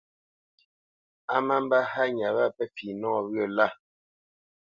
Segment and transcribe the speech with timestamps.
[1.33, 3.67] A má mbə́ hánya wâ pə́ fi nɔwyə̂ lâ.